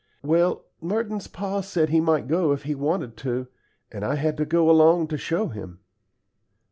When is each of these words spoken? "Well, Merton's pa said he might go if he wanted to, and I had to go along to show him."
"Well, 0.23 0.63
Merton's 0.81 1.27
pa 1.27 1.61
said 1.61 1.89
he 1.89 2.01
might 2.01 2.27
go 2.27 2.53
if 2.53 2.63
he 2.63 2.73
wanted 2.73 3.15
to, 3.17 3.45
and 3.91 4.03
I 4.03 4.15
had 4.15 4.35
to 4.37 4.45
go 4.47 4.67
along 4.67 5.09
to 5.09 5.15
show 5.19 5.49
him." 5.49 5.81